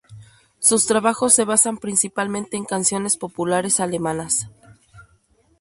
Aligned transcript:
Sus 0.57 0.87
trabajos 0.87 1.31
se 1.31 1.45
basan 1.45 1.77
principalmente 1.77 2.57
en 2.57 2.65
canciones 2.65 3.17
populares 3.17 3.79
alemanas. 3.79 4.49